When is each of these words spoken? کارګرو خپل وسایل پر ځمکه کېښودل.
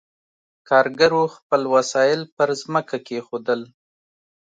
کارګرو 0.69 1.23
خپل 1.35 1.61
وسایل 1.73 2.21
پر 2.35 2.49
ځمکه 2.61 2.97
کېښودل. 3.07 3.61